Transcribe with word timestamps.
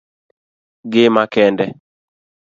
gima 0.91 1.23
kende 1.33 1.65